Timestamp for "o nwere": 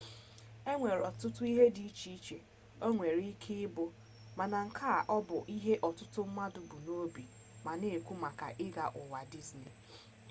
2.85-3.21